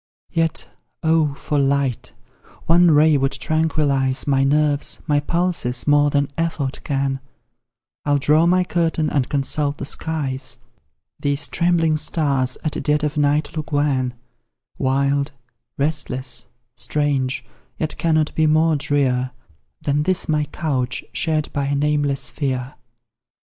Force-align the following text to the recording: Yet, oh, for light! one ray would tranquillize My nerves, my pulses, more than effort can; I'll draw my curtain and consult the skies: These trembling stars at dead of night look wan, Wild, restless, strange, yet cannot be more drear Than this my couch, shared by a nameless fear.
Yet, 0.31 0.67
oh, 1.03 1.35
for 1.35 1.59
light! 1.59 2.13
one 2.65 2.89
ray 2.89 3.17
would 3.19 3.33
tranquillize 3.33 4.25
My 4.25 4.43
nerves, 4.43 4.99
my 5.05 5.19
pulses, 5.19 5.85
more 5.85 6.09
than 6.09 6.31
effort 6.39 6.79
can; 6.83 7.19
I'll 8.03 8.17
draw 8.17 8.47
my 8.47 8.63
curtain 8.63 9.11
and 9.11 9.29
consult 9.29 9.77
the 9.77 9.85
skies: 9.85 10.57
These 11.19 11.47
trembling 11.49 11.97
stars 11.97 12.57
at 12.63 12.81
dead 12.81 13.03
of 13.03 13.15
night 13.15 13.55
look 13.55 13.71
wan, 13.71 14.15
Wild, 14.79 15.33
restless, 15.77 16.47
strange, 16.75 17.45
yet 17.77 17.95
cannot 17.99 18.33
be 18.33 18.47
more 18.47 18.75
drear 18.75 19.29
Than 19.83 20.01
this 20.01 20.27
my 20.27 20.45
couch, 20.45 21.05
shared 21.13 21.53
by 21.53 21.65
a 21.67 21.75
nameless 21.75 22.31
fear. 22.31 22.73